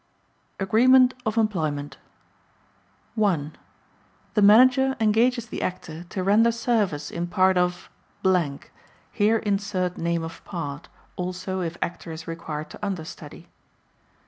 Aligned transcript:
Agreement 0.59 1.13
of 1.27 1.37
Employment 1.37 1.97
1. 3.13 3.55
The 4.33 4.41
Manager 4.41 4.95
engages 4.99 5.45
the 5.45 5.61
Actor 5.61 6.05
to 6.05 6.23
render 6.23 6.51
service 6.51 7.11
in 7.11 7.27
part 7.27 7.55
of 7.55 7.87
(Here 9.11 9.37
insert 9.37 9.99
name 9.99 10.23
of 10.23 10.43
part; 10.43 10.89
also 11.17 11.61
if 11.61 11.77
Actor 11.83 12.11
is 12.13 12.27
required 12.27 12.71
to 12.71 12.83
understudy.) 12.83 13.47